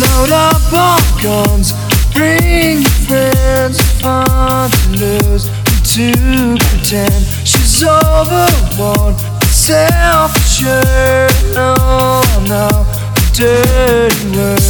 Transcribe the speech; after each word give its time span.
Load 0.00 0.30
up 0.30 0.72
on 0.72 1.00
guns, 1.20 1.72
bring 2.14 2.82
your 2.82 2.98
friends. 3.08 3.80
Fun 4.00 4.70
to 4.70 4.88
lose 4.94 5.44
to 5.94 6.12
pretend 6.68 7.24
she's 7.44 7.82
overwhelmed, 7.82 9.18
self-assured. 9.50 11.32
No, 11.52 11.74
no, 12.46 12.68
dirty 13.32 14.24
word. 14.36 14.60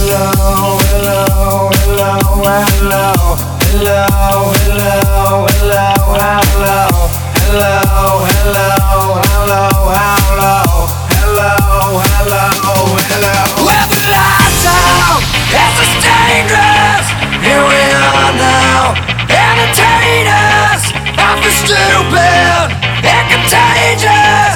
Hello, 0.00 0.78
hello, 0.88 1.70
hello, 1.80 2.12
hello, 2.40 3.04
hello, 3.60 4.32
hello, 4.64 4.89
stupid 21.70 22.74
and 23.06 23.26
contagious. 23.30 24.49